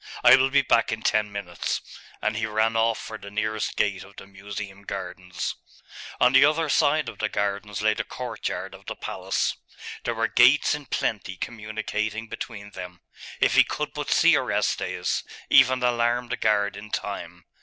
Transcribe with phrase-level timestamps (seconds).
[0.23, 1.79] I will be back in ten minutes.'
[2.23, 5.53] And he ran off for the nearest gate of the Museum gardens.
[6.19, 9.55] On the other side of the gardens lay the courtyard of the palace.
[10.03, 13.01] There were gates in plenty communicating between them.
[13.39, 17.45] If he could but see Orestes, even alarm the guard in time!....